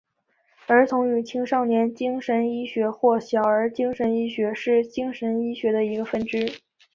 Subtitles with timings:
[0.65, 6.59] 儿童与青少年精神医学或小儿精神医学是精神医学的一个分支。